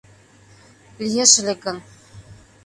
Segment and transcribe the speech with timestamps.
[1.05, 1.77] лиеш ыле гын